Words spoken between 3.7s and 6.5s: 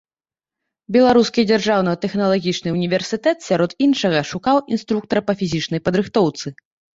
іншага, шукаў інструктара па фізічнай падрыхтоўцы.